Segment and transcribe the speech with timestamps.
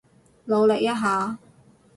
[0.45, 1.37] 努力一下